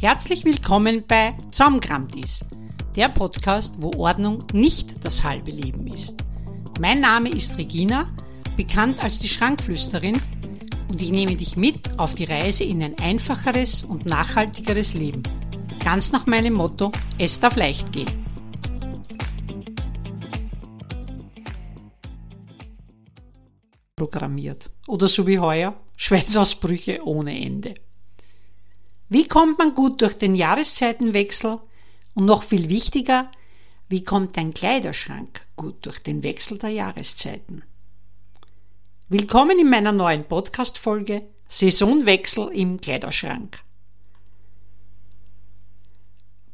Herzlich 0.00 0.46
willkommen 0.46 1.04
bei 1.06 1.36
Zaumkramtis, 1.50 2.42
der 2.96 3.10
Podcast, 3.10 3.74
wo 3.80 3.92
Ordnung 3.98 4.44
nicht 4.54 5.04
das 5.04 5.22
halbe 5.22 5.50
Leben 5.50 5.86
ist. 5.88 6.24
Mein 6.80 7.00
Name 7.00 7.28
ist 7.28 7.58
Regina, 7.58 8.10
bekannt 8.56 9.04
als 9.04 9.18
die 9.18 9.28
Schrankflüsterin, 9.28 10.18
und 10.88 11.02
ich 11.02 11.10
nehme 11.10 11.36
dich 11.36 11.58
mit 11.58 11.98
auf 11.98 12.14
die 12.14 12.24
Reise 12.24 12.64
in 12.64 12.82
ein 12.82 12.98
einfacheres 12.98 13.84
und 13.84 14.06
nachhaltigeres 14.06 14.94
Leben. 14.94 15.22
Ganz 15.84 16.12
nach 16.12 16.24
meinem 16.24 16.54
Motto, 16.54 16.90
es 17.18 17.38
darf 17.38 17.56
leicht 17.56 17.92
gehen. 17.92 18.08
Programmiert. 23.96 24.70
Oder 24.88 25.08
so 25.08 25.26
wie 25.26 25.38
heuer, 25.38 25.78
Schweißausbrüche 25.96 27.06
ohne 27.06 27.38
Ende. 27.38 27.74
Wie 29.12 29.26
kommt 29.26 29.58
man 29.58 29.74
gut 29.74 30.02
durch 30.02 30.16
den 30.16 30.36
Jahreszeitenwechsel? 30.36 31.58
Und 32.14 32.26
noch 32.26 32.44
viel 32.44 32.68
wichtiger, 32.68 33.28
wie 33.88 34.04
kommt 34.04 34.36
dein 34.36 34.54
Kleiderschrank 34.54 35.44
gut 35.56 35.84
durch 35.84 36.00
den 36.00 36.22
Wechsel 36.22 36.58
der 36.58 36.70
Jahreszeiten? 36.70 37.64
Willkommen 39.08 39.58
in 39.58 39.68
meiner 39.68 39.90
neuen 39.90 40.22
Podcast-Folge 40.28 41.26
Saisonwechsel 41.48 42.52
im 42.52 42.80
Kleiderschrank. 42.80 43.64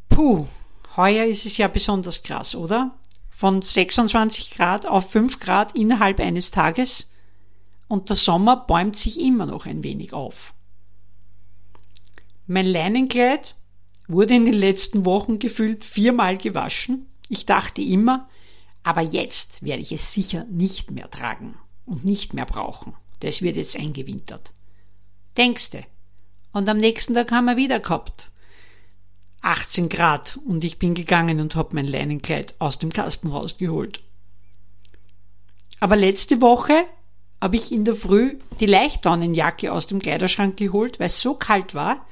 Puh, 0.08 0.46
heuer 0.96 1.26
ist 1.26 1.44
es 1.44 1.58
ja 1.58 1.68
besonders 1.68 2.22
krass, 2.22 2.54
oder? 2.54 2.96
Von 3.28 3.60
26 3.60 4.52
Grad 4.52 4.86
auf 4.86 5.10
5 5.10 5.40
Grad 5.40 5.74
innerhalb 5.74 6.20
eines 6.20 6.52
Tages 6.52 7.10
und 7.86 8.08
der 8.08 8.16
Sommer 8.16 8.56
bäumt 8.56 8.96
sich 8.96 9.20
immer 9.20 9.44
noch 9.44 9.66
ein 9.66 9.84
wenig 9.84 10.14
auf. 10.14 10.54
Mein 12.46 12.66
Leinenkleid 12.66 13.56
wurde 14.06 14.34
in 14.34 14.44
den 14.44 14.54
letzten 14.54 15.04
Wochen 15.04 15.38
gefühlt 15.38 15.84
viermal 15.84 16.38
gewaschen. 16.38 17.06
Ich 17.28 17.44
dachte 17.44 17.82
immer, 17.82 18.28
aber 18.84 19.00
jetzt 19.00 19.64
werde 19.64 19.82
ich 19.82 19.90
es 19.90 20.12
sicher 20.12 20.44
nicht 20.44 20.92
mehr 20.92 21.10
tragen 21.10 21.56
und 21.86 22.04
nicht 22.04 22.34
mehr 22.34 22.46
brauchen. 22.46 22.94
Das 23.20 23.42
wird 23.42 23.56
jetzt 23.56 23.76
eingewintert. 23.76 24.52
Denkste. 25.36 25.84
Und 26.52 26.68
am 26.68 26.76
nächsten 26.76 27.14
Tag 27.14 27.32
haben 27.32 27.46
wir 27.46 27.56
wieder 27.56 27.80
gehabt. 27.80 28.30
18 29.42 29.88
Grad 29.88 30.38
und 30.44 30.62
ich 30.62 30.78
bin 30.78 30.94
gegangen 30.94 31.40
und 31.40 31.56
habe 31.56 31.74
mein 31.74 31.86
Leinenkleid 31.86 32.54
aus 32.60 32.78
dem 32.78 32.92
Kasten 32.92 33.28
rausgeholt. 33.28 34.02
Aber 35.80 35.96
letzte 35.96 36.40
Woche 36.40 36.74
habe 37.40 37.56
ich 37.56 37.72
in 37.72 37.84
der 37.84 37.96
Früh 37.96 38.38
die 38.60 38.66
Leichtdaunenjacke 38.66 39.72
aus 39.72 39.86
dem 39.86 39.98
Kleiderschrank 39.98 40.56
geholt, 40.56 41.00
weil 41.00 41.06
es 41.06 41.20
so 41.20 41.34
kalt 41.34 41.74
war, 41.74 42.06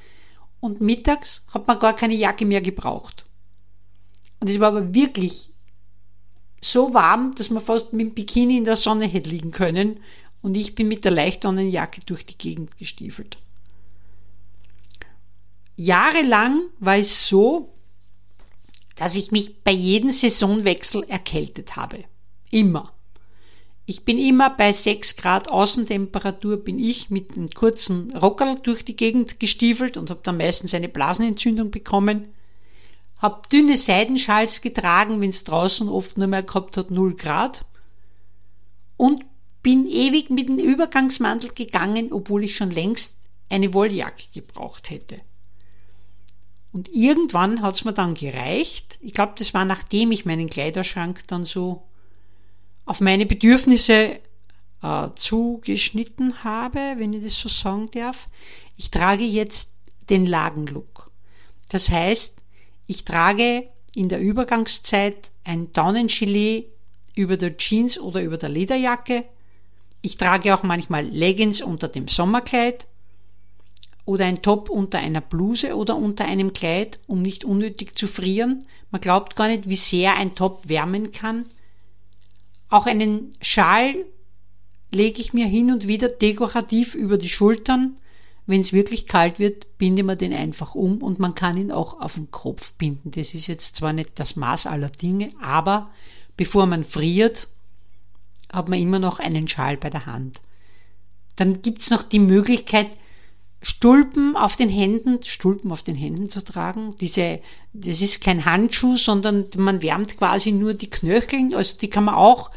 und 0.59 0.81
mittags 0.81 1.45
hat 1.53 1.67
man 1.67 1.79
gar 1.79 1.95
keine 1.95 2.15
Jacke 2.15 2.45
mehr 2.45 2.61
gebraucht. 2.61 3.25
Und 4.39 4.49
es 4.49 4.59
war 4.59 4.69
aber 4.69 4.93
wirklich 4.93 5.51
so 6.61 6.93
warm, 6.93 7.33
dass 7.35 7.49
man 7.49 7.63
fast 7.63 7.93
mit 7.93 8.07
dem 8.07 8.13
Bikini 8.13 8.57
in 8.57 8.63
der 8.63 8.75
Sonne 8.75 9.05
hätte 9.05 9.29
liegen 9.29 9.51
können 9.51 9.99
und 10.41 10.55
ich 10.55 10.75
bin 10.75 10.87
mit 10.87 11.03
der 11.03 11.11
Leichtdaunenjacke 11.11 12.01
durch 12.05 12.25
die 12.25 12.37
Gegend 12.37 12.77
gestiefelt. 12.77 13.37
Jahrelang 15.75 16.69
war 16.79 16.97
es 16.97 17.27
so, 17.27 17.73
dass 18.95 19.15
ich 19.15 19.31
mich 19.31 19.63
bei 19.63 19.71
jedem 19.71 20.09
Saisonwechsel 20.09 21.03
erkältet 21.03 21.75
habe. 21.75 22.05
Immer. 22.49 22.94
Ich 23.87 24.03
bin 24.03 24.17
immer 24.17 24.49
bei 24.49 24.73
6 24.73 25.15
Grad 25.15 25.47
Außentemperatur, 25.47 26.57
bin 26.57 26.79
ich 26.79 27.11
mit 27.11 27.37
einem 27.37 27.49
kurzen 27.49 28.15
Rockerl 28.17 28.55
durch 28.61 28.83
die 28.83 28.95
Gegend 28.95 29.39
gestiefelt 29.39 29.95
und 29.95 30.09
habe 30.09 30.21
dann 30.23 30.37
meistens 30.37 30.73
eine 30.73 30.89
Blasenentzündung 30.89 31.69
bekommen. 31.69 32.33
Hab 33.19 33.49
dünne 33.49 33.77
Seidenschals 33.77 34.61
getragen, 34.61 35.21
wenn 35.21 35.29
es 35.29 35.43
draußen 35.43 35.87
oft 35.87 36.17
nur 36.17 36.27
mehr 36.27 36.41
gehabt 36.41 36.77
hat 36.77 36.89
0 36.89 37.15
Grad. 37.15 37.65
Und 38.97 39.23
bin 39.61 39.87
ewig 39.87 40.31
mit 40.31 40.47
dem 40.47 40.57
Übergangsmantel 40.57 41.51
gegangen, 41.51 42.11
obwohl 42.11 42.43
ich 42.43 42.55
schon 42.55 42.71
längst 42.71 43.17
eine 43.49 43.73
Wolljacke 43.73 44.25
gebraucht 44.33 44.89
hätte. 44.89 45.21
Und 46.71 46.89
irgendwann 46.89 47.61
hat's 47.61 47.85
mir 47.85 47.93
dann 47.93 48.15
gereicht. 48.15 48.97
Ich 49.01 49.13
glaube, 49.13 49.33
das 49.37 49.53
war 49.53 49.65
nachdem 49.65 50.11
ich 50.11 50.25
meinen 50.25 50.49
Kleiderschrank 50.49 51.27
dann 51.27 51.45
so 51.45 51.83
auf 52.85 53.01
meine 53.01 53.25
Bedürfnisse 53.25 54.19
äh, 54.81 55.09
zugeschnitten 55.15 56.43
habe, 56.43 56.95
wenn 56.97 57.13
ich 57.13 57.23
das 57.23 57.39
so 57.39 57.49
sagen 57.49 57.89
darf. 57.91 58.27
Ich 58.77 58.91
trage 58.91 59.23
jetzt 59.23 59.71
den 60.09 60.25
Lagenlook. 60.25 61.11
Das 61.69 61.89
heißt, 61.89 62.35
ich 62.87 63.05
trage 63.05 63.67
in 63.95 64.09
der 64.09 64.19
Übergangszeit 64.19 65.31
ein 65.43 65.71
Daunengilet 65.71 66.65
über 67.15 67.37
der 67.37 67.57
Jeans 67.57 67.99
oder 67.99 68.21
über 68.21 68.37
der 68.37 68.49
Lederjacke. 68.49 69.25
Ich 70.01 70.17
trage 70.17 70.53
auch 70.53 70.63
manchmal 70.63 71.05
Leggings 71.05 71.61
unter 71.61 71.87
dem 71.87 72.07
Sommerkleid 72.07 72.85
oder 74.03 74.25
ein 74.25 74.41
Top 74.41 74.69
unter 74.69 74.99
einer 74.99 75.21
Bluse 75.21 75.75
oder 75.75 75.95
unter 75.95 76.25
einem 76.25 76.53
Kleid, 76.53 76.99
um 77.07 77.21
nicht 77.21 77.43
unnötig 77.43 77.97
zu 77.97 78.07
frieren. 78.07 78.63
Man 78.91 79.01
glaubt 79.01 79.35
gar 79.35 79.47
nicht, 79.47 79.67
wie 79.67 79.75
sehr 79.75 80.15
ein 80.15 80.35
Top 80.35 80.69
wärmen 80.69 81.11
kann. 81.11 81.45
Auch 82.69 82.85
einen 82.85 83.29
Schal 83.41 84.05
lege 84.91 85.19
ich 85.19 85.33
mir 85.33 85.45
hin 85.45 85.71
und 85.71 85.87
wieder 85.87 86.07
dekorativ 86.09 86.95
über 86.95 87.17
die 87.17 87.29
Schultern. 87.29 87.97
Wenn 88.47 88.61
es 88.61 88.73
wirklich 88.73 89.07
kalt 89.07 89.39
wird, 89.39 89.77
binde 89.77 90.03
man 90.03 90.17
den 90.17 90.33
einfach 90.33 90.75
um 90.75 91.01
und 91.01 91.19
man 91.19 91.35
kann 91.35 91.57
ihn 91.57 91.71
auch 91.71 91.99
auf 91.99 92.15
den 92.15 92.29
Kopf 92.31 92.73
binden. 92.73 93.11
Das 93.11 93.33
ist 93.33 93.47
jetzt 93.47 93.75
zwar 93.75 93.93
nicht 93.93 94.19
das 94.19 94.35
Maß 94.35 94.67
aller 94.67 94.89
Dinge, 94.89 95.31
aber 95.41 95.89
bevor 96.37 96.67
man 96.67 96.83
friert, 96.83 97.47
hat 98.53 98.69
man 98.69 98.79
immer 98.79 98.99
noch 98.99 99.19
einen 99.19 99.47
Schal 99.47 99.77
bei 99.77 99.89
der 99.89 100.05
Hand. 100.05 100.41
Dann 101.35 101.61
gibt's 101.61 101.89
noch 101.89 102.03
die 102.03 102.19
Möglichkeit, 102.19 102.95
Stulpen 103.67 104.35
auf 104.35 104.57
den 104.57 104.69
Händen, 104.69 105.23
Stulpen 105.23 105.71
auf 105.71 105.81
den 105.81 105.95
Händen 105.95 106.29
zu 106.29 106.43
tragen. 106.43 106.95
Diese, 107.01 107.41
das 107.73 107.99
ist 107.99 108.21
kein 108.21 108.45
Handschuh, 108.45 108.95
sondern 108.95 109.47
man 109.57 109.81
wärmt 109.81 110.19
quasi 110.19 110.51
nur 110.51 110.75
die 110.75 110.91
Knöcheln, 110.91 111.51
also 111.55 111.75
die 111.75 111.89
kann 111.89 112.03
man 112.03 112.13
auch 112.13 112.51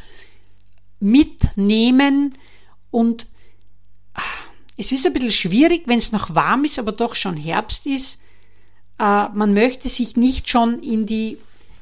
mitnehmen 1.01 2.37
und 2.91 3.27
ah, 4.13 4.21
es 4.77 4.93
ist 4.93 5.07
ein 5.07 5.15
bisschen 5.15 5.31
schwierig, 5.31 5.85
wenn 5.87 5.97
es 5.97 6.13
noch 6.13 6.35
warm 6.35 6.65
ist, 6.65 6.79
aber 6.79 6.93
doch 6.93 7.15
schon 7.15 7.39
Herbst 7.39 7.87
ist. 7.87 8.21
Äh, 8.99 9.31
man 9.31 9.55
möchte 9.55 9.89
sich 9.89 10.15
nicht 10.19 10.51
schon 10.51 10.79
in 10.79 11.07
die, 11.07 11.39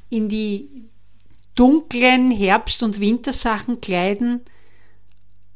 in 0.08 0.28
die 0.28 0.84
dunklen 1.56 2.30
Herbst- 2.30 2.84
und 2.84 3.00
Wintersachen 3.00 3.80
kleiden. 3.80 4.42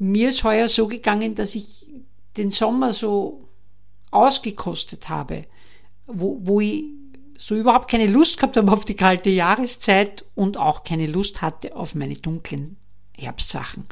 Mir 0.00 0.30
ist 0.30 0.42
heuer 0.42 0.66
so 0.66 0.88
gegangen, 0.88 1.36
dass 1.36 1.54
ich 1.54 1.86
den 2.36 2.50
Sommer 2.50 2.92
so 2.92 3.46
ausgekostet 4.10 5.08
habe, 5.08 5.46
wo, 6.06 6.38
wo 6.42 6.60
ich 6.60 6.84
so 7.38 7.54
überhaupt 7.54 7.90
keine 7.90 8.06
Lust 8.06 8.36
gehabt 8.36 8.56
habe 8.56 8.70
auf 8.70 8.84
die 8.84 8.96
kalte 8.96 9.30
Jahreszeit 9.30 10.26
und 10.34 10.58
auch 10.58 10.84
keine 10.84 11.06
Lust 11.06 11.40
hatte 11.40 11.74
auf 11.74 11.94
meine 11.94 12.14
dunklen 12.14 12.76
Herbstsachen. 13.16 13.84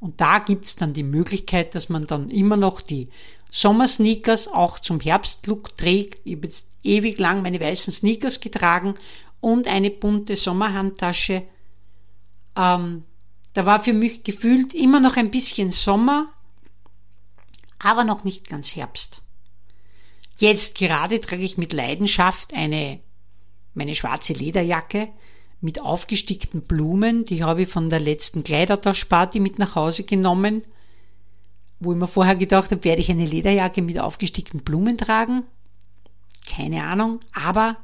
Und 0.00 0.20
da 0.20 0.38
gibt's 0.38 0.76
dann 0.76 0.92
die 0.92 1.02
Möglichkeit, 1.02 1.74
dass 1.74 1.88
man 1.88 2.06
dann 2.06 2.30
immer 2.30 2.56
noch 2.56 2.80
die 2.80 3.08
Sommersneakers 3.50 4.48
auch 4.48 4.78
zum 4.78 5.00
Herbstlook 5.00 5.76
trägt. 5.76 6.20
Ich 6.24 6.36
habe 6.36 6.46
jetzt 6.46 6.66
ewig 6.82 7.18
lang 7.18 7.42
meine 7.42 7.60
weißen 7.60 7.92
Sneakers 7.92 8.40
getragen 8.40 8.94
und 9.40 9.66
eine 9.66 9.90
bunte 9.90 10.36
Sommerhandtasche. 10.36 11.42
Ähm, 12.56 13.04
da 13.52 13.66
war 13.66 13.82
für 13.82 13.92
mich 13.92 14.22
gefühlt 14.22 14.74
immer 14.74 15.00
noch 15.00 15.16
ein 15.16 15.30
bisschen 15.30 15.70
Sommer, 15.70 16.32
aber 17.78 18.04
noch 18.04 18.24
nicht 18.24 18.48
ganz 18.48 18.76
Herbst. 18.76 19.22
Jetzt 20.40 20.78
gerade 20.78 21.20
trage 21.20 21.42
ich 21.42 21.58
mit 21.58 21.74
Leidenschaft 21.74 22.54
eine, 22.54 22.98
meine 23.74 23.94
schwarze 23.94 24.32
Lederjacke 24.32 25.10
mit 25.60 25.82
aufgestickten 25.82 26.62
Blumen. 26.62 27.24
Die 27.24 27.44
habe 27.44 27.62
ich 27.62 27.68
von 27.68 27.90
der 27.90 28.00
letzten 28.00 28.42
Kleidertauschparty 28.42 29.38
mit 29.38 29.58
nach 29.58 29.74
Hause 29.74 30.04
genommen, 30.04 30.64
wo 31.78 31.92
ich 31.92 31.98
mir 31.98 32.08
vorher 32.08 32.36
gedacht 32.36 32.70
habe, 32.70 32.84
werde 32.84 33.02
ich 33.02 33.10
eine 33.10 33.26
Lederjacke 33.26 33.82
mit 33.82 33.98
aufgestickten 33.98 34.60
Blumen 34.60 34.96
tragen? 34.96 35.42
Keine 36.48 36.84
Ahnung, 36.84 37.20
aber 37.34 37.76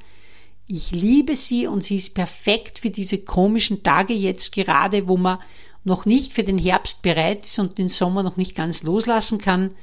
ich 0.66 0.92
liebe 0.92 1.36
sie 1.36 1.66
und 1.66 1.84
sie 1.84 1.96
ist 1.96 2.14
perfekt 2.14 2.78
für 2.78 2.90
diese 2.90 3.18
komischen 3.18 3.82
Tage 3.82 4.14
jetzt 4.14 4.52
gerade, 4.52 5.08
wo 5.08 5.18
man 5.18 5.38
noch 5.84 6.06
nicht 6.06 6.32
für 6.32 6.42
den 6.42 6.58
Herbst 6.58 7.02
bereit 7.02 7.44
ist 7.44 7.58
und 7.58 7.76
den 7.76 7.90
Sommer 7.90 8.22
noch 8.22 8.38
nicht 8.38 8.54
ganz 8.54 8.82
loslassen 8.82 9.36
kann 9.36 9.74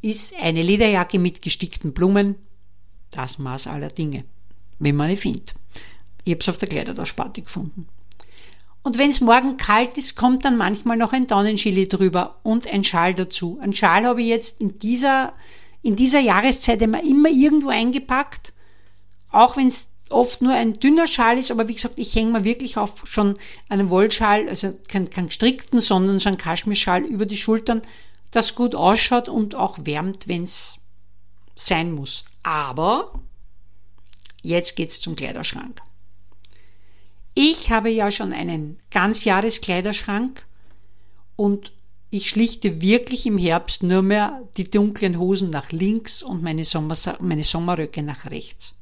ist 0.00 0.34
eine 0.36 0.62
Lederjacke 0.62 1.18
mit 1.18 1.42
gestickten 1.42 1.92
Blumen 1.92 2.36
das 3.10 3.38
Maß 3.38 3.66
aller 3.66 3.88
Dinge, 3.88 4.24
wenn 4.78 4.96
man 4.96 5.06
eine 5.08 5.16
findet. 5.16 5.54
Ich 6.24 6.32
habe 6.32 6.40
es 6.40 6.48
auf 6.48 6.58
der 6.58 6.68
Kleidertauschparty 6.68 7.42
gefunden. 7.42 7.88
Und 8.82 8.98
wenn 8.98 9.10
es 9.10 9.20
morgen 9.20 9.56
kalt 9.56 9.98
ist, 9.98 10.16
kommt 10.16 10.44
dann 10.44 10.56
manchmal 10.56 10.96
noch 10.96 11.12
ein 11.12 11.26
Daunengilet 11.26 11.88
drüber 11.88 12.38
und 12.42 12.72
ein 12.72 12.84
Schal 12.84 13.14
dazu. 13.14 13.58
Ein 13.60 13.72
Schal 13.72 14.04
habe 14.04 14.22
ich 14.22 14.28
jetzt 14.28 14.60
in 14.60 14.78
dieser, 14.78 15.32
in 15.82 15.96
dieser 15.96 16.20
Jahreszeit 16.20 16.80
immer, 16.80 17.02
immer 17.02 17.28
irgendwo 17.28 17.68
eingepackt, 17.68 18.52
auch 19.30 19.56
wenn 19.56 19.68
es 19.68 19.88
oft 20.10 20.40
nur 20.40 20.54
ein 20.54 20.72
dünner 20.74 21.06
Schal 21.06 21.38
ist, 21.38 21.50
aber 21.50 21.68
wie 21.68 21.74
gesagt, 21.74 21.98
ich 21.98 22.14
hänge 22.14 22.32
mir 22.32 22.44
wirklich 22.44 22.78
auf 22.78 23.02
schon 23.04 23.34
einen 23.68 23.90
Wollschal, 23.90 24.48
also 24.48 24.74
kein, 24.88 25.10
kein 25.10 25.26
gestrickten, 25.26 25.80
sondern 25.80 26.18
so 26.18 26.28
einen 26.28 26.38
Kaschmirschal 26.38 27.02
über 27.04 27.26
die 27.26 27.36
Schultern, 27.36 27.82
das 28.30 28.54
gut 28.54 28.74
ausschaut 28.74 29.28
und 29.28 29.54
auch 29.54 29.78
wärmt, 29.82 30.28
wenn 30.28 30.44
es 30.44 30.78
sein 31.54 31.92
muss. 31.92 32.24
Aber 32.42 33.12
jetzt 34.42 34.76
geht's 34.76 35.00
zum 35.00 35.16
Kleiderschrank. 35.16 35.80
Ich 37.34 37.70
habe 37.70 37.90
ja 37.90 38.10
schon 38.10 38.32
einen 38.32 38.78
Ganzjahreskleiderschrank 38.90 40.44
und 41.36 41.72
ich 42.10 42.28
schlichte 42.28 42.80
wirklich 42.80 43.26
im 43.26 43.38
Herbst 43.38 43.82
nur 43.82 44.02
mehr 44.02 44.42
die 44.56 44.64
dunklen 44.64 45.18
Hosen 45.18 45.50
nach 45.50 45.70
links 45.70 46.22
und 46.22 46.42
meine, 46.42 46.64
meine 47.20 47.44
Sommerröcke 47.44 48.02
nach 48.02 48.30
rechts. 48.30 48.74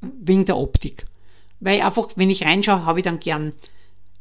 Wegen 0.00 0.44
der 0.44 0.58
Optik. 0.58 1.06
Weil 1.60 1.80
einfach, 1.80 2.10
wenn 2.16 2.30
ich 2.30 2.44
reinschaue, 2.44 2.84
habe 2.84 3.00
ich 3.00 3.04
dann 3.04 3.18
gern 3.18 3.52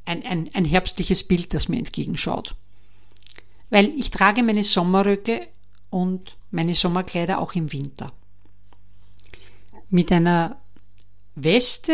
ein, 0.06 0.24
ein, 0.24 0.50
ein 0.54 0.66
herbstliches 0.66 1.26
Bild, 1.26 1.54
das 1.54 1.68
mir 1.68 1.78
entgegenschaut. 1.78 2.56
Weil 3.70 3.90
ich 3.98 4.12
trage 4.12 4.44
meine 4.44 4.64
Sommerröcke 4.64 5.48
und 5.90 6.38
meine 6.52 6.74
Sommerkleider 6.74 7.40
auch 7.40 7.54
im 7.54 7.72
Winter. 7.72 8.14
Mit 9.90 10.12
einer 10.12 10.62
Weste, 11.36 11.94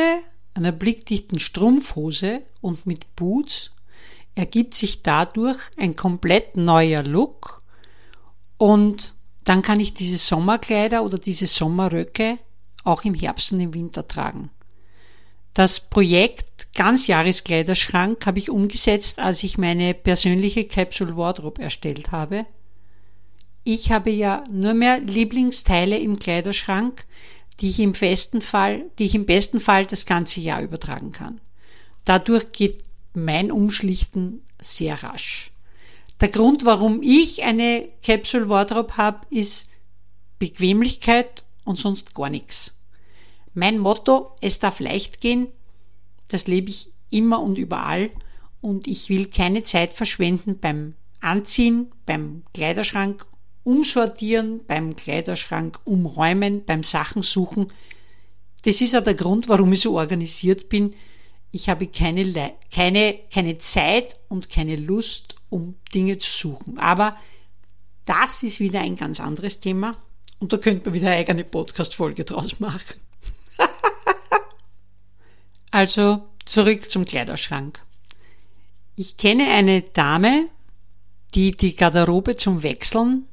einer 0.53 0.71
blickdichten 0.71 1.39
Strumpfhose 1.39 2.41
und 2.61 2.85
mit 2.85 3.15
Boots 3.15 3.71
ergibt 4.35 4.73
sich 4.73 5.01
dadurch 5.01 5.59
ein 5.77 5.95
komplett 5.95 6.57
neuer 6.57 7.03
Look 7.03 7.61
und 8.57 9.15
dann 9.43 9.61
kann 9.61 9.79
ich 9.79 9.93
diese 9.93 10.17
Sommerkleider 10.17 11.03
oder 11.03 11.17
diese 11.17 11.47
Sommerröcke 11.47 12.39
auch 12.83 13.03
im 13.03 13.13
Herbst 13.13 13.51
und 13.51 13.59
im 13.59 13.73
Winter 13.73 14.07
tragen. 14.07 14.49
Das 15.53 15.79
Projekt 15.79 16.52
Ganzjahreskleiderschrank 16.73 18.25
habe 18.25 18.39
ich 18.39 18.49
umgesetzt, 18.49 19.19
als 19.19 19.43
ich 19.43 19.57
meine 19.57 19.93
persönliche 19.93 20.65
Capsule 20.65 21.15
Wardrobe 21.15 21.61
erstellt 21.61 22.11
habe. 22.11 22.45
Ich 23.63 23.91
habe 23.91 24.09
ja 24.09 24.43
nur 24.51 24.73
mehr 24.73 24.99
Lieblingsteile 24.99 25.97
im 25.97 26.17
Kleiderschrank, 26.19 27.05
die 27.59 27.69
ich 27.69 27.79
im 27.79 27.93
festen 27.93 28.41
Fall, 28.41 28.85
die 28.97 29.05
ich 29.05 29.15
im 29.15 29.25
besten 29.25 29.59
Fall 29.59 29.85
das 29.85 30.05
ganze 30.05 30.41
Jahr 30.41 30.61
übertragen 30.61 31.11
kann. 31.11 31.39
Dadurch 32.05 32.51
geht 32.51 32.83
mein 33.13 33.51
Umschlichten 33.51 34.41
sehr 34.59 35.01
rasch. 35.03 35.51
Der 36.19 36.29
Grund, 36.29 36.65
warum 36.65 37.01
ich 37.03 37.43
eine 37.43 37.87
Capsule 38.03 38.49
Wardrobe 38.49 38.97
habe, 38.97 39.25
ist 39.29 39.69
Bequemlichkeit 40.39 41.43
und 41.63 41.77
sonst 41.77 42.15
gar 42.15 42.29
nichts. 42.29 42.75
Mein 43.53 43.77
Motto, 43.77 44.35
es 44.41 44.59
darf 44.59 44.79
leicht 44.79 45.21
gehen, 45.21 45.47
das 46.33 46.47
lebe 46.47 46.69
ich 46.69 46.91
immer 47.09 47.41
und 47.41 47.57
überall 47.57 48.09
und 48.61 48.87
ich 48.87 49.09
will 49.09 49.27
keine 49.27 49.63
Zeit 49.63 49.93
verschwenden 49.93 50.59
beim 50.59 50.95
Anziehen, 51.19 51.91
beim 52.05 52.43
Kleiderschrank 52.53 53.25
umsortieren, 53.63 54.61
beim 54.65 54.95
Kleiderschrank 54.95 55.79
umräumen, 55.85 56.65
beim 56.65 56.83
Sachen 56.83 57.21
suchen. 57.21 57.67
Das 58.63 58.81
ist 58.81 58.93
ja 58.93 59.01
der 59.01 59.15
Grund, 59.15 59.47
warum 59.47 59.71
ich 59.73 59.81
so 59.81 59.97
organisiert 59.97 60.69
bin. 60.69 60.95
Ich 61.51 61.69
habe 61.69 61.87
keine, 61.87 62.53
keine, 62.73 63.19
keine 63.31 63.57
Zeit 63.57 64.19
und 64.27 64.49
keine 64.49 64.75
Lust, 64.75 65.35
um 65.49 65.75
Dinge 65.93 66.17
zu 66.17 66.29
suchen. 66.29 66.77
Aber 66.79 67.15
das 68.05 68.43
ist 68.43 68.59
wieder 68.59 68.81
ein 68.81 68.95
ganz 68.95 69.19
anderes 69.19 69.59
Thema. 69.59 69.95
Und 70.39 70.51
da 70.51 70.57
könnte 70.57 70.85
man 70.85 70.93
wieder 70.93 71.07
eine 71.07 71.17
eigene 71.17 71.43
Podcast-Folge 71.43 72.25
draus 72.25 72.59
machen. 72.59 72.99
Also 75.73 76.23
zurück 76.45 76.91
zum 76.91 77.03
Kleiderschrank. 77.03 77.81
Ich 78.95 79.17
kenne 79.17 79.49
eine 79.49 79.81
Dame, 79.81 80.47
die 81.33 81.51
die 81.51 81.75
Garderobe 81.75 82.37
zum 82.37 82.61
Wechseln 82.61 83.27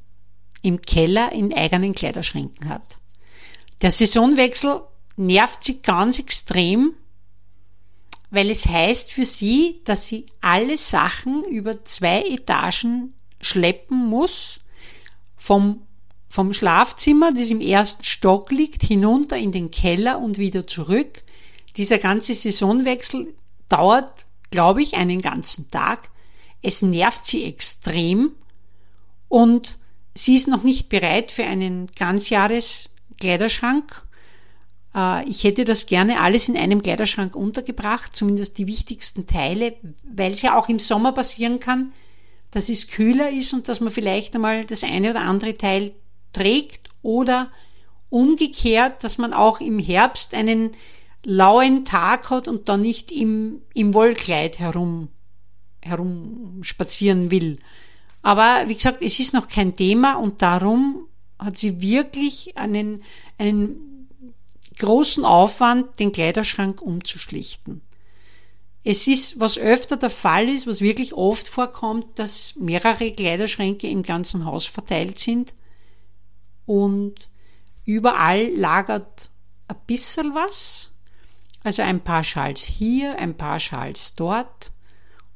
im 0.62 0.80
Keller 0.80 1.32
in 1.32 1.52
eigenen 1.52 1.94
Kleiderschränken 1.94 2.70
hat. 2.70 2.98
Der 3.82 3.90
Saisonwechsel 3.90 4.80
nervt 5.16 5.64
sie 5.64 5.82
ganz 5.82 6.18
extrem, 6.18 6.94
weil 8.30 8.48
es 8.48 8.66
heißt 8.66 9.12
für 9.12 9.26
sie, 9.26 9.82
dass 9.84 10.06
sie 10.06 10.24
alle 10.40 10.78
Sachen 10.78 11.44
über 11.44 11.84
zwei 11.84 12.22
Etagen 12.22 13.12
schleppen 13.42 13.98
muss, 14.08 14.60
vom, 15.36 15.82
vom 16.30 16.54
Schlafzimmer, 16.54 17.32
das 17.32 17.50
im 17.50 17.60
ersten 17.60 18.04
Stock 18.04 18.50
liegt, 18.50 18.82
hinunter 18.82 19.36
in 19.36 19.52
den 19.52 19.70
Keller 19.70 20.20
und 20.20 20.38
wieder 20.38 20.66
zurück. 20.66 21.22
Dieser 21.76 21.98
ganze 21.98 22.34
Saisonwechsel 22.34 23.34
dauert, 23.68 24.12
glaube 24.50 24.82
ich, 24.82 24.94
einen 24.94 25.22
ganzen 25.22 25.70
Tag. 25.70 26.10
Es 26.62 26.82
nervt 26.82 27.26
sie 27.26 27.44
extrem 27.44 28.32
und 29.28 29.78
sie 30.14 30.36
ist 30.36 30.48
noch 30.48 30.62
nicht 30.62 30.88
bereit 30.88 31.30
für 31.30 31.44
einen 31.44 31.90
ganzjahres 31.94 32.90
Kleiderschrank 33.18 34.04
äh, 34.94 35.28
ich 35.28 35.44
hätte 35.44 35.64
das 35.64 35.86
gerne 35.86 36.20
alles 36.20 36.48
in 36.48 36.56
einem 36.56 36.82
Kleiderschrank 36.82 37.34
untergebracht, 37.34 38.14
zumindest 38.14 38.58
die 38.58 38.66
wichtigsten 38.66 39.26
Teile, 39.26 39.74
weil 40.02 40.32
es 40.32 40.42
ja 40.42 40.58
auch 40.58 40.68
im 40.68 40.78
Sommer 40.78 41.12
passieren 41.12 41.60
kann, 41.60 41.92
dass 42.50 42.68
es 42.68 42.88
kühler 42.88 43.30
ist 43.30 43.52
und 43.52 43.68
dass 43.68 43.80
man 43.80 43.92
vielleicht 43.92 44.34
einmal 44.34 44.64
das 44.64 44.82
eine 44.82 45.10
oder 45.10 45.22
andere 45.22 45.54
Teil 45.54 45.92
trägt 46.32 46.88
oder 47.02 47.50
umgekehrt, 48.08 49.04
dass 49.04 49.18
man 49.18 49.32
auch 49.32 49.60
im 49.60 49.78
Herbst 49.78 50.34
einen 50.34 50.72
lauen 51.24 51.84
Tag 51.84 52.30
hat 52.30 52.48
und 52.48 52.68
dann 52.68 52.80
nicht 52.80 53.12
im, 53.12 53.62
im 53.74 53.94
Wollkleid 53.94 54.58
herum, 54.58 55.08
herum 55.82 56.60
spazieren 56.62 57.30
will. 57.30 57.58
Aber 58.22 58.64
wie 58.66 58.74
gesagt, 58.74 59.02
es 59.02 59.18
ist 59.20 59.34
noch 59.34 59.48
kein 59.48 59.74
Thema 59.74 60.14
und 60.14 60.42
darum 60.42 61.06
hat 61.38 61.58
sie 61.58 61.80
wirklich 61.80 62.56
einen, 62.56 63.02
einen 63.38 64.08
großen 64.78 65.24
Aufwand, 65.24 65.98
den 65.98 66.12
Kleiderschrank 66.12 66.82
umzuschlichten. 66.82 67.80
Es 68.82 69.06
ist, 69.06 69.38
was 69.38 69.58
öfter 69.58 69.96
der 69.96 70.10
Fall 70.10 70.48
ist, 70.48 70.66
was 70.66 70.80
wirklich 70.80 71.12
oft 71.12 71.48
vorkommt, 71.48 72.18
dass 72.18 72.54
mehrere 72.56 73.12
Kleiderschränke 73.12 73.88
im 73.88 74.02
ganzen 74.02 74.46
Haus 74.46 74.64
verteilt 74.64 75.18
sind 75.18 75.54
und 76.64 77.14
überall 77.84 78.48
lagert 78.54 79.30
ein 79.68 79.76
bisschen 79.86 80.34
was, 80.34 80.92
also 81.62 81.82
ein 81.82 82.00
paar 82.00 82.24
Schals 82.24 82.64
hier, 82.64 83.18
ein 83.18 83.36
paar 83.36 83.60
Schals 83.60 84.14
dort. 84.14 84.70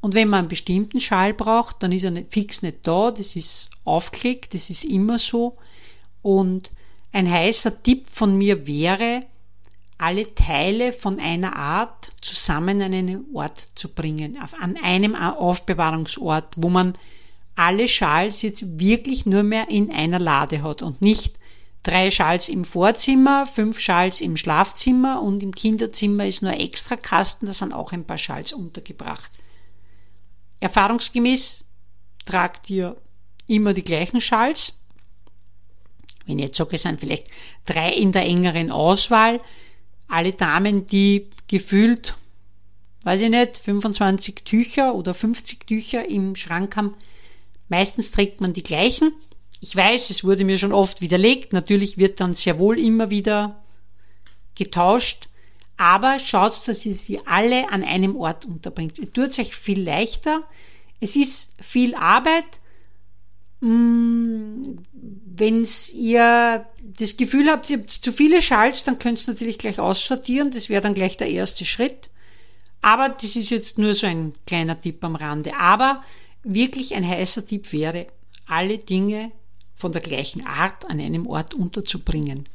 Und 0.00 0.14
wenn 0.14 0.28
man 0.28 0.40
einen 0.40 0.48
bestimmten 0.48 1.00
Schal 1.00 1.32
braucht, 1.32 1.82
dann 1.82 1.92
ist 1.92 2.04
er 2.04 2.12
fix 2.28 2.62
nicht 2.62 2.86
da, 2.86 3.10
das 3.10 3.36
ist 3.36 3.70
aufgelegt, 3.84 4.54
das 4.54 4.70
ist 4.70 4.84
immer 4.84 5.18
so. 5.18 5.56
Und 6.22 6.72
ein 7.12 7.30
heißer 7.30 7.82
Tipp 7.82 8.06
von 8.08 8.36
mir 8.36 8.66
wäre, 8.66 9.24
alle 9.98 10.34
Teile 10.34 10.92
von 10.92 11.20
einer 11.20 11.56
Art 11.56 12.12
zusammen 12.20 12.82
an 12.82 12.92
einen 12.92 13.24
Ort 13.32 13.70
zu 13.74 13.88
bringen, 13.88 14.38
an 14.60 14.76
einem 14.82 15.14
Aufbewahrungsort, 15.14 16.54
wo 16.56 16.68
man 16.68 16.94
alle 17.54 17.86
Schals 17.86 18.42
jetzt 18.42 18.78
wirklich 18.78 19.26
nur 19.26 19.44
mehr 19.44 19.68
in 19.68 19.90
einer 19.90 20.18
Lade 20.18 20.62
hat 20.62 20.82
und 20.82 21.00
nicht 21.00 21.38
drei 21.84 22.10
Schals 22.10 22.48
im 22.48 22.64
Vorzimmer, 22.64 23.46
fünf 23.46 23.78
Schals 23.78 24.20
im 24.20 24.36
Schlafzimmer 24.36 25.22
und 25.22 25.42
im 25.42 25.54
Kinderzimmer 25.54 26.26
ist 26.26 26.42
nur 26.42 26.50
ein 26.50 26.60
extra 26.60 26.96
Kasten, 26.96 27.46
da 27.46 27.52
sind 27.52 27.72
auch 27.72 27.92
ein 27.92 28.04
paar 28.04 28.18
Schals 28.18 28.52
untergebracht. 28.52 29.30
Erfahrungsgemäß 30.60 31.64
tragt 32.24 32.70
ihr 32.70 32.96
immer 33.46 33.74
die 33.74 33.84
gleichen 33.84 34.20
Schals. 34.20 34.72
Wenn 36.26 36.38
ich 36.38 36.46
jetzt 36.46 36.56
sage, 36.56 36.76
es 36.76 36.82
sind 36.82 37.00
vielleicht 37.00 37.28
drei 37.66 37.92
in 37.92 38.12
der 38.12 38.24
engeren 38.24 38.70
Auswahl, 38.70 39.40
alle 40.08 40.32
Damen, 40.32 40.86
die 40.86 41.28
gefühlt, 41.48 42.14
weiß 43.02 43.20
ich 43.20 43.28
nicht, 43.28 43.58
25 43.58 44.36
Tücher 44.36 44.94
oder 44.94 45.12
50 45.12 45.66
Tücher 45.66 46.08
im 46.08 46.34
Schrank 46.34 46.76
haben, 46.76 46.96
meistens 47.68 48.10
trägt 48.10 48.40
man 48.40 48.54
die 48.54 48.62
gleichen. 48.62 49.12
Ich 49.60 49.74
weiß, 49.74 50.10
es 50.10 50.24
wurde 50.24 50.44
mir 50.44 50.58
schon 50.58 50.72
oft 50.72 51.00
widerlegt, 51.00 51.52
natürlich 51.52 51.96
wird 51.98 52.20
dann 52.20 52.34
sehr 52.34 52.58
wohl 52.58 52.78
immer 52.78 53.10
wieder 53.10 53.62
getauscht, 54.54 55.28
aber 55.76 56.18
schaut, 56.18 56.68
dass 56.68 56.86
ihr 56.86 56.94
sie 56.94 57.20
alle 57.26 57.70
an 57.70 57.82
einem 57.82 58.16
Ort 58.16 58.44
unterbringt. 58.44 58.98
Ihr 58.98 59.12
tut 59.12 59.30
es 59.30 59.38
euch 59.38 59.56
viel 59.56 59.82
leichter. 59.82 60.42
Es 61.00 61.16
ist 61.16 61.52
viel 61.60 61.94
Arbeit. 61.96 62.44
Mm, 63.60 64.62
Wenn 64.92 65.66
ihr 65.94 66.66
das 66.80 67.16
Gefühl 67.16 67.50
habt, 67.50 67.68
ihr 67.70 67.78
habt 67.78 67.90
zu 67.90 68.12
viele 68.12 68.40
Schals, 68.40 68.84
dann 68.84 69.00
könnt 69.00 69.26
ihr 69.26 69.32
natürlich 69.32 69.58
gleich 69.58 69.80
aussortieren. 69.80 70.52
Das 70.52 70.68
wäre 70.68 70.82
dann 70.82 70.94
gleich 70.94 71.16
der 71.16 71.28
erste 71.28 71.64
Schritt. 71.64 72.10
Aber 72.80 73.08
das 73.08 73.34
ist 73.34 73.50
jetzt 73.50 73.78
nur 73.78 73.94
so 73.94 74.06
ein 74.06 74.32
kleiner 74.46 74.78
Tipp 74.78 75.02
am 75.02 75.16
Rande. 75.16 75.56
Aber 75.56 76.02
wirklich 76.44 76.94
ein 76.94 77.06
heißer 77.06 77.44
Tipp 77.44 77.72
wäre, 77.72 78.06
alle 78.46 78.78
Dinge 78.78 79.32
von 79.84 79.92
der 79.92 80.00
gleichen 80.00 80.46
Art 80.46 80.88
an 80.88 80.98
einem 80.98 81.26
Ort 81.26 81.52
unterzubringen. 81.52 82.48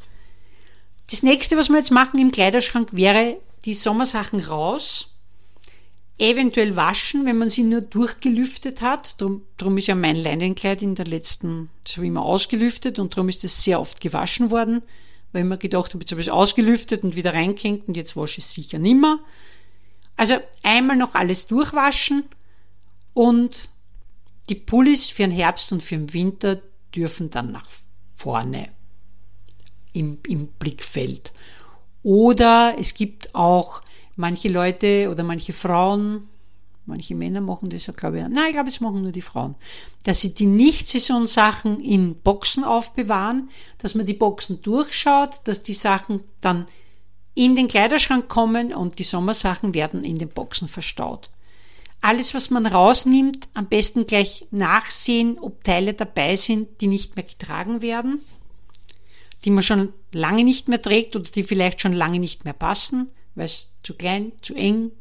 Das 1.12 1.22
nächste, 1.22 1.58
was 1.58 1.70
wir 1.70 1.78
jetzt 1.78 1.92
machen 1.92 2.20
im 2.20 2.32
Kleiderschrank, 2.32 2.90
wäre 2.92 3.38
die 3.66 3.76
Sommersachen 3.76 4.40
raus, 4.40 5.14
eventuell 6.18 6.76
waschen, 6.76 7.28
wenn 7.28 7.38
man 7.38 7.52
sie 7.52 7.62
nur 7.62 7.82
durchgelüftet 7.82 8.82
hat. 8.82 9.22
Drum, 9.22 9.44
drum 9.58 9.78
ist 9.78 9.86
ja 9.86 9.94
mein 9.94 10.16
Leinenkleid 10.16 10.82
in 10.82 10.96
der 10.96 11.06
letzten, 11.06 11.70
das 11.84 11.98
immer 11.98 12.24
ausgelüftet 12.24 12.98
und 12.98 13.16
darum 13.16 13.30
ist 13.30 13.44
das 13.44 13.64
sehr 13.64 13.80
oft 13.80 14.02
gewaschen 14.02 14.50
worden, 14.50 14.82
weil 15.32 15.44
mir 15.44 15.60
gedacht 15.60 15.94
habe, 15.94 16.02
jetzt 16.02 16.10
habe 16.10 16.22
ich 16.22 16.28
es 16.30 16.34
ausgelüftet 16.34 17.04
und 17.04 17.16
wieder 17.16 17.36
reingehängt 17.36 17.88
und 17.88 17.96
jetzt 17.96 18.18
wasche 18.18 18.40
ich 18.40 18.46
es 18.46 18.56
sicher 18.56 18.80
nimmer. 18.80 19.20
Also 20.18 20.40
einmal 20.64 20.98
noch 20.98 21.14
alles 21.14 21.46
durchwaschen 21.46 22.24
und 23.14 23.70
die 24.50 24.56
Pullis 24.56 25.10
für 25.10 25.22
den 25.22 25.32
Herbst 25.32 25.72
und 25.72 25.84
für 25.84 25.96
den 25.96 26.12
Winter 26.12 26.60
dürfen 26.96 27.30
dann 27.30 27.52
nach 27.52 27.68
vorne 28.16 28.70
im, 29.94 30.20
im 30.28 30.48
Blickfeld. 30.48 31.34
Oder 32.04 32.76
es 32.78 32.94
gibt 32.94 33.36
auch 33.36 33.82
manche 34.16 34.50
Leute 34.50 35.10
oder 35.10 35.24
manche 35.24 35.54
Frauen, 35.54 36.28
manche 36.86 37.16
Männer 37.16 37.42
machen 37.42 37.70
das 37.70 37.86
ja, 37.86 37.94
glaube 37.94 38.20
ich. 38.20 38.28
Nein, 38.28 38.48
ich 38.48 38.54
glaube, 38.54 38.70
es 38.70 38.82
machen 38.82 39.02
nur 39.02 39.12
die 39.12 39.22
Frauen. 39.22 39.56
Dass 40.04 40.22
sie 40.22 40.34
die 40.34 40.46
Nicht-Saison-Sachen 40.46 41.80
in 41.80 42.16
Boxen 42.16 42.64
aufbewahren, 42.64 43.50
dass 43.78 43.96
man 43.96 44.06
die 44.06 44.14
Boxen 44.14 44.62
durchschaut, 44.62 45.42
dass 45.46 45.64
die 45.64 45.74
Sachen 45.74 46.22
dann 46.42 46.66
in 47.36 47.56
den 47.56 47.68
Kleiderschrank 47.68 48.28
kommen 48.28 48.74
und 48.74 49.00
die 49.00 49.04
Sommersachen 49.04 49.74
werden 49.74 50.02
in 50.04 50.18
den 50.18 50.30
Boxen 50.30 50.68
verstaut. 50.68 51.30
Alles, 52.02 52.34
was 52.34 52.50
man 52.50 52.66
rausnimmt, 52.66 53.50
am 53.54 53.68
besten 53.68 54.08
gleich 54.08 54.48
nachsehen, 54.52 55.38
ob 55.38 55.64
Teile 55.64 55.94
dabei 55.94 56.36
sind, 56.36 56.80
die 56.82 56.88
nicht 56.88 57.16
mehr 57.16 57.26
getragen 57.26 57.82
werden, 57.82 58.22
die 59.44 59.52
man 59.52 59.64
schon 59.64 59.94
lange 60.12 60.44
nicht 60.44 60.70
mehr 60.70 60.82
trägt 60.82 61.16
oder 61.16 61.30
die 61.30 61.44
vielleicht 61.44 61.82
schon 61.82 61.94
lange 61.94 62.20
nicht 62.20 62.46
mehr 62.46 62.54
passen, 62.54 63.12
weil 63.36 63.46
es 63.46 63.68
zu 63.84 63.96
klein, 63.96 64.32
zu 64.42 64.56
eng, 64.56 64.92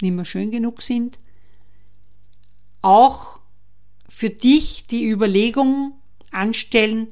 nicht 0.00 0.12
mehr 0.12 0.24
schön 0.24 0.50
genug 0.50 0.80
sind. 0.80 1.18
Auch 2.80 3.40
für 4.08 4.30
dich 4.30 4.86
die 4.86 5.08
Überlegung 5.08 5.92
anstellen, 6.30 7.08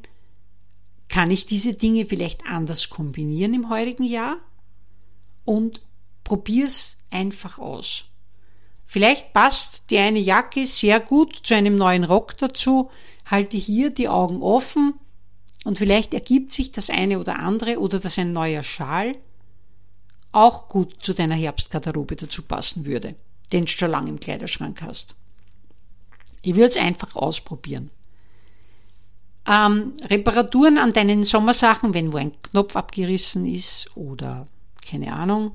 kann 1.09 1.31
ich 1.31 1.45
diese 1.45 1.75
Dinge 1.75 2.07
vielleicht 2.07 2.47
anders 2.47 2.89
kombinieren 2.89 3.53
im 3.53 3.69
heurigen 3.69 4.05
Jahr? 4.05 4.39
Und 5.45 5.83
probier's 6.25 6.97
einfach 7.11 7.59
aus. 7.59 8.07
Vielleicht 8.91 9.33
passt 9.33 9.85
die 9.91 9.99
eine 9.99 10.19
Jacke 10.19 10.67
sehr 10.67 10.99
gut 10.99 11.43
zu 11.45 11.55
einem 11.55 11.77
neuen 11.77 12.03
Rock 12.03 12.37
dazu. 12.39 12.91
Halte 13.25 13.57
hier 13.57 13.91
die 13.91 14.09
Augen 14.09 14.43
offen 14.43 14.95
und 15.65 15.79
vielleicht 15.79 16.13
ergibt 16.13 16.51
sich 16.51 16.73
das 16.73 16.91
eine 16.91 17.21
oder 17.21 17.39
andere 17.39 17.79
oder 17.79 18.01
das 18.01 18.19
ein 18.19 18.33
neuer 18.33 18.65
Schal 18.65 19.15
auch 20.33 20.67
gut 20.67 21.05
zu 21.05 21.15
deiner 21.15 21.37
Herbstgarderobe 21.37 22.17
dazu 22.17 22.43
passen 22.43 22.85
würde, 22.85 23.15
den 23.53 23.67
du 23.67 23.69
schon 23.69 23.93
lange 23.93 24.11
im 24.11 24.19
Kleiderschrank 24.19 24.83
hast. 24.83 25.15
Ich 26.43 26.57
würde 26.57 26.71
es 26.71 26.77
einfach 26.77 27.15
ausprobieren. 27.15 27.93
Ähm, 29.47 29.95
Reparaturen 30.03 30.79
an 30.79 30.93
deinen 30.93 31.23
Sommersachen, 31.23 31.95
wenn 31.95 32.13
wo 32.13 32.17
ein 32.17 32.33
Knopf 32.43 32.75
abgerissen 32.75 33.47
ist 33.47 33.89
oder 33.95 34.49
keine 34.85 35.13
Ahnung, 35.13 35.53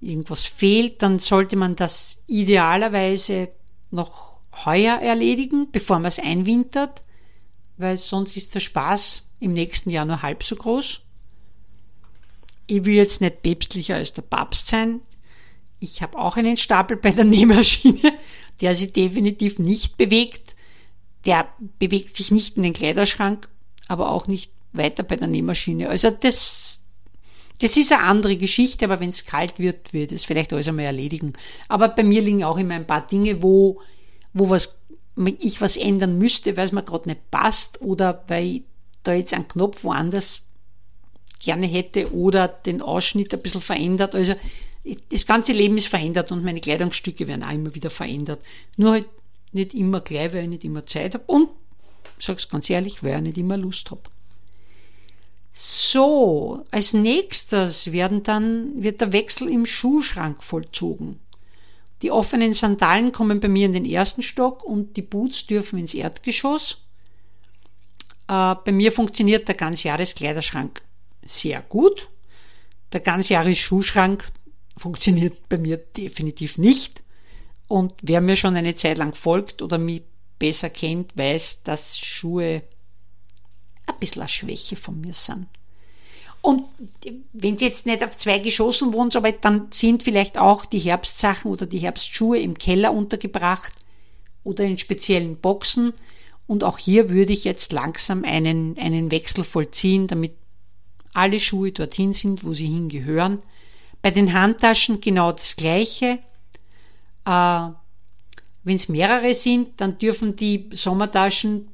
irgendwas 0.00 0.44
fehlt, 0.44 1.02
dann 1.02 1.18
sollte 1.18 1.56
man 1.56 1.76
das 1.76 2.22
idealerweise 2.26 3.50
noch 3.90 4.38
heuer 4.64 4.96
erledigen, 4.96 5.70
bevor 5.70 5.98
man 5.98 6.06
es 6.06 6.18
einwintert, 6.18 7.02
weil 7.76 7.96
sonst 7.96 8.36
ist 8.36 8.54
der 8.54 8.60
Spaß 8.60 9.22
im 9.40 9.52
nächsten 9.52 9.90
Jahr 9.90 10.04
nur 10.04 10.22
halb 10.22 10.42
so 10.42 10.56
groß. 10.56 11.00
Ich 12.66 12.84
will 12.84 12.94
jetzt 12.94 13.20
nicht 13.20 13.42
päpstlicher 13.42 13.94
als 13.96 14.12
der 14.12 14.22
Papst 14.22 14.68
sein. 14.68 15.00
Ich 15.80 16.02
habe 16.02 16.18
auch 16.18 16.36
einen 16.36 16.56
Stapel 16.56 16.96
bei 16.96 17.12
der 17.12 17.24
Nähmaschine, 17.24 18.12
der 18.60 18.74
sich 18.74 18.92
definitiv 18.92 19.58
nicht 19.58 19.96
bewegt. 19.96 20.56
Der 21.24 21.48
bewegt 21.78 22.16
sich 22.16 22.30
nicht 22.30 22.56
in 22.56 22.62
den 22.62 22.72
Kleiderschrank, 22.72 23.48
aber 23.86 24.10
auch 24.10 24.26
nicht 24.26 24.52
weiter 24.72 25.02
bei 25.02 25.16
der 25.16 25.28
Nähmaschine. 25.28 25.88
Also 25.88 26.10
das, 26.10 26.77
das 27.60 27.76
ist 27.76 27.92
eine 27.92 28.02
andere 28.02 28.36
Geschichte, 28.36 28.84
aber 28.84 29.00
wenn 29.00 29.08
es 29.08 29.24
kalt 29.24 29.58
wird, 29.58 29.92
wird 29.92 30.12
es 30.12 30.24
vielleicht 30.24 30.52
alles 30.52 30.68
einmal 30.68 30.84
erledigen. 30.84 31.32
Aber 31.68 31.88
bei 31.88 32.04
mir 32.04 32.22
liegen 32.22 32.44
auch 32.44 32.58
immer 32.58 32.74
ein 32.74 32.86
paar 32.86 33.06
Dinge, 33.06 33.42
wo, 33.42 33.80
wo 34.32 34.50
was, 34.50 34.78
ich 35.40 35.60
was 35.60 35.76
ändern 35.76 36.18
müsste, 36.18 36.56
weil 36.56 36.66
es 36.66 36.72
mir 36.72 36.84
gerade 36.84 37.08
nicht 37.08 37.30
passt 37.30 37.80
oder 37.80 38.22
weil 38.28 38.44
ich 38.44 38.62
da 39.02 39.12
jetzt 39.12 39.34
einen 39.34 39.48
Knopf 39.48 39.82
woanders 39.82 40.42
gerne 41.40 41.66
hätte 41.66 42.12
oder 42.12 42.48
den 42.48 42.82
Ausschnitt 42.82 43.34
ein 43.34 43.42
bisschen 43.42 43.60
verändert. 43.60 44.14
Also 44.14 44.34
das 45.10 45.26
ganze 45.26 45.52
Leben 45.52 45.76
ist 45.76 45.88
verändert 45.88 46.30
und 46.30 46.44
meine 46.44 46.60
Kleidungsstücke 46.60 47.26
werden 47.26 47.42
auch 47.42 47.52
immer 47.52 47.74
wieder 47.74 47.90
verändert. 47.90 48.42
Nur 48.76 48.92
halt 48.92 49.06
nicht 49.52 49.74
immer 49.74 50.00
gleich, 50.00 50.32
weil 50.32 50.44
ich 50.44 50.48
nicht 50.48 50.64
immer 50.64 50.86
Zeit 50.86 51.14
habe 51.14 51.24
und, 51.26 51.48
sag's 52.18 52.48
ganz 52.48 52.70
ehrlich, 52.70 53.02
weil 53.02 53.16
ich 53.16 53.22
nicht 53.22 53.38
immer 53.38 53.56
Lust 53.56 53.90
habe. 53.90 54.02
So, 55.52 56.64
als 56.70 56.92
nächstes 56.92 57.92
werden 57.92 58.22
dann, 58.22 58.82
wird 58.82 59.00
der 59.00 59.12
Wechsel 59.12 59.48
im 59.48 59.66
Schuhschrank 59.66 60.44
vollzogen. 60.44 61.18
Die 62.02 62.12
offenen 62.12 62.52
Sandalen 62.52 63.10
kommen 63.10 63.40
bei 63.40 63.48
mir 63.48 63.66
in 63.66 63.72
den 63.72 63.84
ersten 63.84 64.22
Stock 64.22 64.62
und 64.62 64.96
die 64.96 65.02
Boots 65.02 65.46
dürfen 65.46 65.78
ins 65.78 65.94
Erdgeschoss. 65.94 66.78
Äh, 68.28 68.54
bei 68.64 68.72
mir 68.72 68.92
funktioniert 68.92 69.48
der 69.48 69.56
Ganzjahreskleiderschrank 69.56 70.82
sehr 71.22 71.60
gut. 71.62 72.10
Der 72.92 73.00
Ganzjahresschuhschrank 73.00 74.24
funktioniert 74.76 75.48
bei 75.48 75.58
mir 75.58 75.76
definitiv 75.76 76.58
nicht. 76.58 77.02
Und 77.66 77.94
wer 78.02 78.20
mir 78.20 78.36
schon 78.36 78.56
eine 78.56 78.76
Zeit 78.76 78.98
lang 78.98 79.14
folgt 79.14 79.60
oder 79.60 79.76
mich 79.76 80.02
besser 80.38 80.70
kennt, 80.70 81.16
weiß, 81.16 81.64
dass 81.64 81.98
Schuhe 81.98 82.62
ein 83.88 83.98
bisschen 83.98 84.22
eine 84.22 84.28
Schwäche 84.28 84.76
von 84.76 85.00
mir 85.00 85.14
sind. 85.14 85.46
Und 86.40 86.64
wenn 87.32 87.56
sie 87.56 87.66
jetzt 87.66 87.86
nicht 87.86 88.04
auf 88.04 88.16
zwei 88.16 88.38
Geschossen 88.38 88.92
wohnt, 88.92 89.16
aber 89.16 89.32
dann 89.32 89.68
sind 89.72 90.02
vielleicht 90.02 90.38
auch 90.38 90.64
die 90.64 90.78
Herbstsachen 90.78 91.50
oder 91.50 91.66
die 91.66 91.78
Herbstschuhe 91.78 92.38
im 92.38 92.56
Keller 92.56 92.92
untergebracht 92.92 93.72
oder 94.44 94.64
in 94.64 94.78
speziellen 94.78 95.36
Boxen. 95.36 95.92
Und 96.46 96.64
auch 96.64 96.78
hier 96.78 97.10
würde 97.10 97.32
ich 97.32 97.44
jetzt 97.44 97.72
langsam 97.72 98.24
einen, 98.24 98.78
einen 98.78 99.10
Wechsel 99.10 99.44
vollziehen, 99.44 100.06
damit 100.06 100.32
alle 101.12 101.40
Schuhe 101.40 101.72
dorthin 101.72 102.12
sind, 102.12 102.44
wo 102.44 102.54
sie 102.54 102.66
hingehören. 102.66 103.40
Bei 104.00 104.12
den 104.12 104.32
Handtaschen 104.32 105.00
genau 105.00 105.32
das 105.32 105.56
Gleiche. 105.56 106.20
Äh, 107.26 107.68
Wenn 108.62 108.76
es 108.76 108.88
mehrere 108.88 109.34
sind, 109.34 109.80
dann 109.80 109.98
dürfen 109.98 110.36
die 110.36 110.70
Sommertaschen 110.72 111.68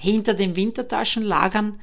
hinter 0.00 0.34
den 0.34 0.56
Wintertaschen 0.56 1.22
lagern 1.22 1.78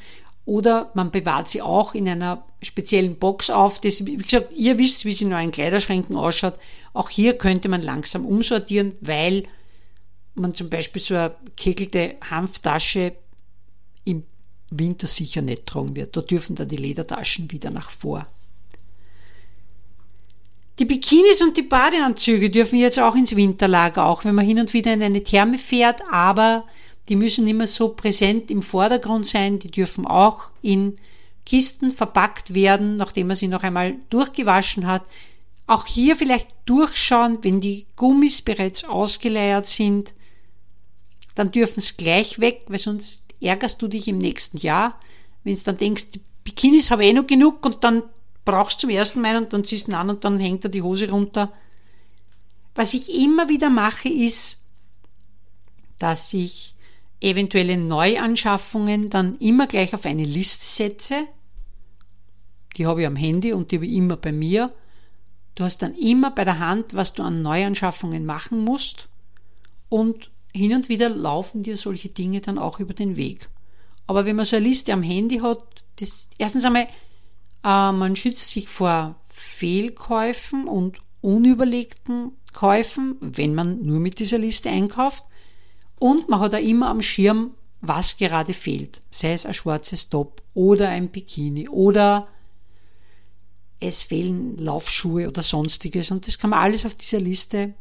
oder 0.46 0.92
man 0.94 1.12
bewahrt 1.12 1.50
sie 1.50 1.62
auch 1.62 1.94
in 1.94 2.08
einer 2.08 2.46
speziellen 2.64 3.18
Box 3.18 3.50
auf. 3.50 3.82
Das, 3.82 4.06
wie 4.06 4.16
gesagt, 4.16 4.54
ihr 4.54 4.78
wisst, 4.78 5.04
wie 5.04 5.12
sie 5.12 5.26
in 5.26 5.34
euren 5.34 5.52
Kleiderschränken 5.52 6.16
ausschaut. 6.16 6.54
Auch 6.94 7.10
hier 7.10 7.38
könnte 7.38 7.68
man 7.68 7.82
langsam 7.82 8.26
umsortieren, 8.26 8.96
weil 9.02 9.44
man 10.36 10.54
zum 10.54 10.70
Beispiel 10.70 11.02
so 11.02 11.16
eine 11.16 11.36
kegelte 11.58 12.16
Hanftasche 12.30 13.14
im 14.06 14.24
Winter 14.72 15.08
sicher 15.08 15.42
nicht 15.42 15.66
tragen 15.66 15.96
wird. 15.98 16.16
Da 16.16 16.22
dürfen 16.22 16.56
dann 16.56 16.70
die 16.70 16.78
Ledertaschen 16.78 17.52
wieder 17.52 17.70
nach 17.70 17.92
vor. 17.92 18.26
Die 20.80 20.86
Bikinis 20.86 21.42
und 21.42 21.58
die 21.58 21.64
Badeanzüge 21.64 22.50
dürfen 22.50 22.78
jetzt 22.80 23.00
auch 23.00 23.16
ins 23.16 23.36
Winterlager, 23.36 24.06
auch 24.06 24.24
wenn 24.24 24.36
man 24.36 24.46
hin 24.46 24.60
und 24.60 24.74
wieder 24.74 24.94
in 24.94 25.04
eine 25.04 25.24
Therme 25.24 25.58
fährt, 25.58 26.02
aber 26.10 26.66
die 27.10 27.16
müssen 27.16 27.46
mehr 27.46 27.68
so 27.68 27.90
präsent 27.90 28.52
im 28.52 28.62
Vordergrund 28.62 29.28
sein, 29.28 29.60
die 29.60 29.72
dürfen 29.72 30.06
auch 30.06 30.48
in 30.62 30.98
Kisten 31.46 31.92
verpackt 31.92 32.54
werden, 32.54 32.98
nachdem 32.98 33.28
man 33.28 33.38
sie 33.38 33.48
noch 33.48 33.64
einmal 33.64 33.96
durchgewaschen 34.10 34.86
hat. 34.86 35.04
Auch 35.66 35.86
hier 35.86 36.16
vielleicht 36.16 36.50
durchschauen, 36.66 37.40
wenn 37.42 37.60
die 37.60 37.86
Gummis 37.96 38.42
bereits 38.42 38.84
ausgeleiert 38.84 39.68
sind, 39.68 40.14
dann 41.36 41.52
dürfen 41.52 41.80
es 41.80 41.96
gleich 41.96 42.40
weg, 42.40 42.66
weil 42.68 42.80
sonst 42.80 43.24
ärgerst 43.40 43.82
du 43.82 43.88
dich 43.88 44.08
im 44.08 44.18
nächsten 44.18 44.58
Jahr, 44.58 45.00
wenn 45.44 45.56
du 45.56 45.62
dann 45.64 45.78
denkst, 45.78 46.10
die 46.12 46.22
Bikinis 46.44 46.92
habe 46.92 47.04
ich 47.04 47.10
eh 47.10 47.14
noch 47.14 47.28
genug 47.28 47.66
und 47.66 47.84
dann 47.84 48.04
brauchst 48.44 48.78
du 48.78 48.88
zum 48.88 48.90
ersten 48.90 49.22
Mal 49.22 49.38
und 49.38 49.54
dann 49.54 49.64
ziehst 49.64 49.88
du 49.88 49.92
ihn 49.92 49.96
an 49.96 50.10
und 50.10 50.24
dann 50.24 50.40
hängt 50.40 50.64
er 50.64 50.70
die 50.70 50.82
Hose 50.82 51.10
runter. 51.10 51.52
Was 52.76 52.94
ich 52.94 53.14
immer 53.14 53.50
wieder 53.50 53.70
mache, 53.70 54.10
ist, 54.10 54.60
dass 56.00 56.34
ich 56.34 56.74
eventuelle 57.22 57.78
Neuanschaffungen 57.78 59.10
dann 59.10 59.38
immer 59.38 59.68
gleich 59.68 59.94
auf 59.94 60.06
eine 60.06 60.24
Liste 60.24 60.66
setze. 60.66 61.16
Die 62.76 62.86
habe 62.86 63.02
ich 63.02 63.08
am 63.08 63.16
Handy 63.16 63.54
und 63.54 63.72
die 63.72 63.78
habe 63.78 63.88
ich 63.88 63.94
immer 63.94 64.18
bei 64.18 64.32
mir. 64.32 64.74
Du 65.56 65.64
hast 65.64 65.82
dann 65.82 65.96
immer 65.96 66.32
bei 66.32 66.46
der 66.46 66.60
Hand, 66.60 66.94
was 66.94 67.14
du 67.14 67.24
an 67.24 67.42
Neuanschaffungen 67.42 68.26
machen 68.26 68.64
musst 68.64 69.10
und 69.90 70.32
hin 70.54 70.74
und 70.74 70.90
wieder 70.90 71.10
laufen 71.10 71.64
dir 71.64 71.78
solche 71.78 72.10
Dinge 72.10 72.42
dann 72.42 72.60
auch 72.60 72.80
über 72.80 72.94
den 72.94 73.16
Weg. 73.16 73.50
Aber 74.06 74.26
wenn 74.26 74.36
man 74.36 74.46
so 74.46 74.56
eine 74.56 74.68
Liste 74.68 74.94
am 74.94 75.04
Handy 75.04 75.40
hat, 75.40 75.84
das, 75.98 76.30
erstens 76.38 76.66
einmal, 76.66 76.88
äh, 77.64 77.92
man 77.92 78.16
schützt 78.16 78.52
sich 78.52 78.70
vor 78.70 79.16
Fehlkäufen 79.28 80.68
und 80.68 81.00
unüberlegten 81.22 82.32
Käufen, 82.54 83.18
wenn 83.20 83.54
man 83.54 83.86
nur 83.86 84.00
mit 84.00 84.20
dieser 84.20 84.38
Liste 84.38 84.70
einkauft. 84.70 85.24
Und 86.00 86.30
man 86.30 86.40
hat 86.40 86.54
auch 86.54 86.60
immer 86.60 86.90
am 86.90 87.02
Schirm, 87.02 87.52
was 87.82 88.18
gerade 88.18 88.54
fehlt. 88.54 89.02
Sei 89.12 89.34
es 89.34 89.46
ein 89.46 89.54
schwarzes 89.54 90.10
Top 90.10 90.42
oder 90.54 90.90
ein 90.90 91.10
Bikini 91.10 91.70
oder 91.70 92.28
es 93.80 94.02
fehlen 94.02 94.58
Laufschuhe 94.58 95.28
oder 95.28 95.44
sonstiges. 95.44 96.12
Und 96.12 96.28
das 96.28 96.38
kann 96.40 96.50
man 96.50 96.60
alles 96.60 96.86
auf 96.86 96.96
dieser 96.96 97.20
Liste 97.20 97.74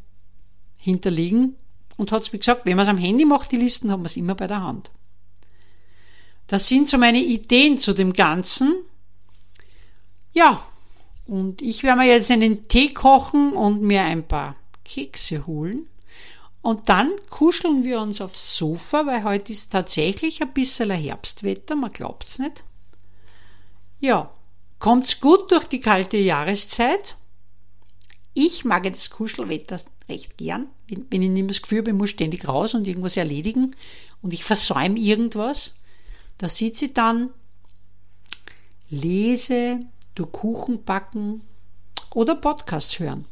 hinterlegen. 0.77 1.55
Und 1.97 2.11
hat 2.11 2.21
es 2.23 2.31
mir 2.31 2.39
gesagt, 2.39 2.65
wenn 2.65 2.75
man 2.75 2.83
es 2.83 2.89
am 2.89 2.97
Handy 2.97 3.25
macht, 3.25 3.51
die 3.51 3.57
Listen, 3.57 3.91
hat 3.91 3.97
man 3.97 4.05
es 4.05 4.17
immer 4.17 4.35
bei 4.35 4.47
der 4.47 4.61
Hand. 4.61 4.91
Das 6.45 6.67
sind 6.67 6.87
so 6.87 6.97
meine 6.97 7.21
Ideen 7.21 7.77
zu 7.77 7.93
dem 7.93 8.13
Ganzen. 8.13 8.75
Ja, 10.33 10.63
und 11.25 11.61
ich 11.61 11.83
werde 11.83 11.99
mir 11.99 12.07
jetzt 12.07 12.31
einen 12.31 12.67
Tee 12.67 12.93
kochen 12.93 13.53
und 13.53 13.81
mir 13.81 14.03
ein 14.03 14.27
paar 14.27 14.55
Kekse 14.85 15.45
holen. 15.47 15.87
Und 16.67 16.89
dann 16.89 17.13
kuscheln 17.29 17.85
wir 17.85 18.01
uns 18.01 18.19
aufs 18.19 18.57
Sofa, 18.57 19.05
weil 19.05 19.23
heute 19.23 19.53
ist 19.53 19.71
tatsächlich 19.71 20.41
ein 20.41 20.51
bisschen 20.51 20.91
ein 20.91 20.99
Herbstwetter, 20.99 21.77
man 21.77 21.93
glaubt's 21.93 22.39
nicht. 22.39 22.65
Ja, 24.01 24.33
kommt's 24.77 25.21
gut 25.21 25.49
durch 25.49 25.63
die 25.69 25.79
kalte 25.79 26.17
Jahreszeit. 26.17 27.15
Ich 28.33 28.65
mag 28.65 28.83
das 28.83 29.09
Kuschelwetter 29.09 29.79
recht 30.09 30.35
gern, 30.37 30.67
wenn 30.89 31.21
ich 31.21 31.29
nicht 31.29 31.49
das 31.49 31.61
Gefühl 31.61 31.77
habe, 31.77 31.91
ich 31.91 31.95
muss 31.95 32.09
ständig 32.09 32.45
raus 32.45 32.73
und 32.73 32.85
irgendwas 32.85 33.15
erledigen 33.15 33.73
und 34.21 34.33
ich 34.33 34.43
versäume 34.43 34.99
irgendwas. 34.99 35.73
Da 36.37 36.49
sitze 36.49 36.87
ich 36.87 36.93
dann, 36.93 37.29
lese, 38.89 39.85
du 40.15 40.25
Kuchen 40.25 40.83
backen 40.83 41.43
oder 42.13 42.35
Podcasts 42.35 42.99
hören. 42.99 43.23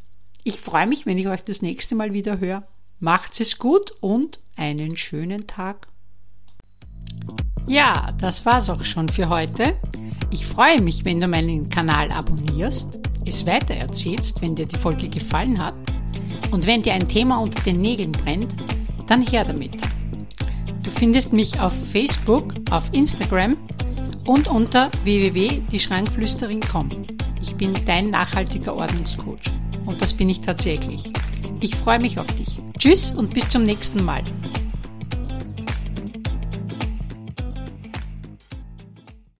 Ich 0.46 0.58
freue 0.62 0.88
mich, 0.88 1.06
wenn 1.06 1.18
ich 1.18 1.28
euch 1.28 1.44
das 1.44 1.62
nächste 1.62 1.96
Mal 1.96 2.14
wieder 2.14 2.40
höre. 2.40 2.66
Macht's 3.06 3.40
es 3.40 3.58
gut 3.60 3.94
und 4.02 4.40
einen 4.58 4.98
schönen 4.98 5.46
Tag. 5.46 5.88
Ja, 7.68 8.12
das 8.18 8.48
war's 8.48 8.72
auch 8.72 8.84
schon 8.84 9.10
für 9.10 9.30
heute. 9.30 9.78
Ich 10.32 10.48
freue 10.48 10.82
mich, 10.82 11.06
wenn 11.06 11.20
du 11.20 11.28
meinen 11.28 11.70
Kanal 11.70 12.12
abonnierst, 12.12 12.98
es 13.24 13.46
weitererzählst, 13.46 14.42
wenn 14.42 14.56
dir 14.56 14.66
die 14.66 14.80
Folge 14.80 15.08
gefallen 15.08 15.64
hat 15.64 15.76
und 16.50 16.66
wenn 16.66 16.82
dir 16.82 16.96
ein 16.96 17.08
Thema 17.08 17.38
unter 17.38 17.62
den 17.62 17.80
Nägeln 17.80 18.12
brennt, 18.12 18.58
dann 19.06 19.22
her 19.22 19.46
damit. 19.46 19.78
Du 20.82 20.90
findest 20.90 21.32
mich 21.32 21.60
auf 21.60 21.74
Facebook, 21.92 22.56
auf 22.72 22.92
Instagram 22.92 23.56
und 24.26 24.48
unter 24.48 24.90
www.dieschrankflüsterin.com. 25.04 27.06
Ich 27.40 27.56
bin 27.56 27.72
dein 27.86 28.10
nachhaltiger 28.10 28.76
Ordnungscoach 28.76 29.54
und 29.86 30.02
das 30.02 30.12
bin 30.12 30.28
ich 30.28 30.42
tatsächlich. 30.42 31.14
Ich 31.66 31.76
freue 31.78 31.98
mich 31.98 32.20
auf 32.20 32.28
dich. 32.28 32.62
Tschüss 32.78 33.10
und 33.10 33.34
bis 33.34 33.50
zum 33.50 33.64
nächsten 33.64 34.06
Mal. 34.06 34.22